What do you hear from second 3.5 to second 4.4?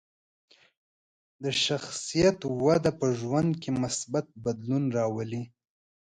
کې مثبت